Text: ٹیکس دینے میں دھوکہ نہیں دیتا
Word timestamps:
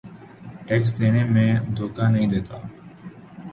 ٹیکس 0.65 0.89
دینے 0.97 1.23
میں 1.33 1.49
دھوکہ 1.75 2.05
نہیں 2.13 2.27
دیتا 2.27 2.57